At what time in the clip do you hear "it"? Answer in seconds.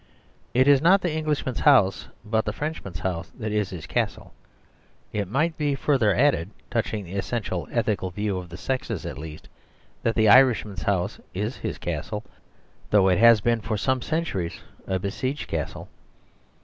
0.55-0.67, 5.13-5.27, 13.09-13.19